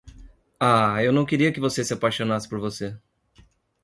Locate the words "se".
1.85-1.93